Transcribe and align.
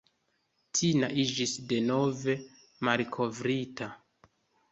Tina 0.77 1.09
iĝis 1.23 1.53
denove 1.73 2.35
"malkovrita". 2.89 3.93